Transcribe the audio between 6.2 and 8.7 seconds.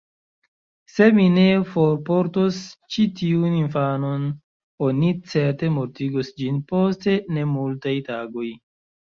ĝin post nemultaj tagoj.